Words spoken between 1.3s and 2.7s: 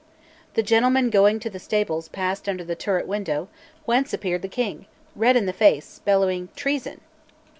to the stables passed under